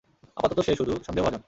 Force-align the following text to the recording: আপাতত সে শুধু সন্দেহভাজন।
আপাতত 0.37 0.59
সে 0.59 0.73
শুধু 0.75 0.93
সন্দেহভাজন। 1.07 1.39